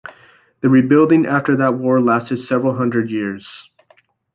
The 0.61 0.67
rebuilding 0.69 1.27
after 1.27 1.55
that 1.57 1.75
war 1.75 2.01
lasted 2.01 2.39
several 2.47 2.75
hundred 2.75 3.03
of 3.03 3.11
years. 3.11 3.45